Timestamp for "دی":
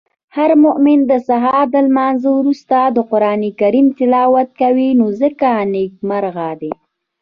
6.61-6.71